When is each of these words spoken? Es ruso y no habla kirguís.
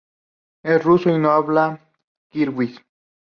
Es 0.63 0.83
ruso 0.83 1.11
y 1.11 1.19
no 1.19 1.29
habla 1.29 1.79
kirguís. 2.31 2.75